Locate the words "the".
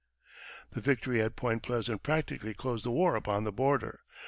0.71-0.81, 2.83-2.89, 3.43-3.51